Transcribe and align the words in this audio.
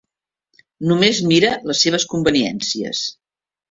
Només 0.93 1.21
mira 1.33 1.53
les 1.69 1.85
seves 1.87 2.09
conveniències. 2.17 3.09